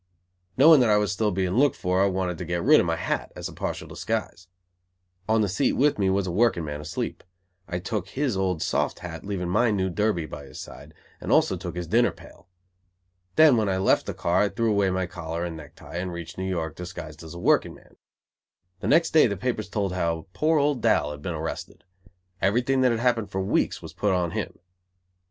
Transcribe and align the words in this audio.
Knowing 0.57 0.79
that 0.79 0.89
I 0.89 0.97
was 0.97 1.11
still 1.11 1.29
being 1.29 1.51
looked 1.51 1.75
for, 1.75 2.01
I 2.01 2.07
wanted 2.07 2.39
to 2.39 2.43
get 2.45 2.63
rid 2.63 2.79
of 2.79 2.87
my 2.87 2.95
hat, 2.95 3.31
as 3.35 3.47
a 3.47 3.53
partial 3.53 3.87
disguise. 3.87 4.47
On 5.29 5.41
the 5.41 5.47
seat 5.47 5.73
with 5.73 5.99
me 5.99 6.09
was 6.09 6.25
a 6.25 6.31
working 6.31 6.65
man 6.65 6.81
asleep. 6.81 7.23
I 7.67 7.77
took 7.77 8.07
his 8.07 8.35
old 8.35 8.63
soft 8.63 9.01
hat, 9.01 9.23
leaving 9.23 9.49
my 9.49 9.69
new 9.69 9.91
derby 9.91 10.25
by 10.25 10.45
his 10.45 10.59
side, 10.59 10.95
and 11.19 11.31
also 11.31 11.55
took 11.55 11.75
his 11.75 11.85
dinner 11.85 12.09
pail. 12.09 12.47
Then 13.35 13.57
when 13.57 13.69
I 13.69 13.77
left 13.77 14.07
the 14.07 14.15
car 14.15 14.41
I 14.41 14.49
threw 14.49 14.71
away 14.71 14.89
my 14.89 15.05
collar 15.05 15.45
and 15.45 15.55
necktie, 15.55 15.97
and 15.97 16.11
reached 16.11 16.35
New 16.35 16.49
York, 16.49 16.75
disguised 16.75 17.21
as 17.21 17.35
a 17.35 17.39
workingman. 17.39 17.95
The 18.79 18.87
next 18.87 19.11
day 19.11 19.27
the 19.27 19.37
papers 19.37 19.69
told 19.69 19.93
how 19.93 20.25
poor 20.33 20.57
old 20.57 20.81
Dal 20.81 21.11
had 21.11 21.21
been 21.21 21.35
arrested. 21.35 21.83
Everything 22.41 22.81
that 22.81 22.89
had 22.89 23.01
happened 23.01 23.29
for 23.29 23.39
weeks 23.41 23.83
was 23.83 23.93
put 23.93 24.13
on 24.13 24.31
him. 24.31 24.57